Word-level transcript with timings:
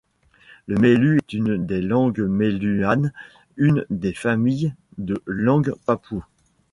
Le 0.65 0.77
mailu 0.79 1.17
est 1.17 1.31
une 1.33 1.63
des 1.67 1.79
langues 1.79 2.21
mailuanes, 2.21 3.13
une 3.55 3.85
des 3.91 4.15
familles 4.15 4.73
de 4.97 5.21
langues 5.27 5.75
papoues. 5.85 6.25